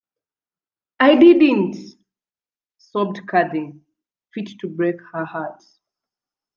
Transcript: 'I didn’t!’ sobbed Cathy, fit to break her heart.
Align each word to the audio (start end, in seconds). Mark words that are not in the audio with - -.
'I 0.99 1.15
didn’t!’ 1.17 1.99
sobbed 2.79 3.27
Cathy, 3.27 3.73
fit 4.33 4.49
to 4.61 4.67
break 4.67 4.99
her 5.13 5.25
heart. 5.25 5.61